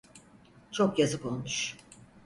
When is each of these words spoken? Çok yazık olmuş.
Çok 0.71 0.99
yazık 0.99 1.25
olmuş. 1.25 1.77